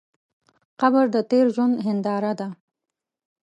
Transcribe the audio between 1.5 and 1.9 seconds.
ژوند